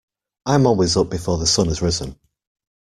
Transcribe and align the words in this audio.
I'm 0.47 0.65
always 0.65 0.97
up 0.97 1.11
before 1.11 1.37
the 1.37 1.45
sun 1.45 1.67
has 1.67 1.79
risen. 1.83 2.17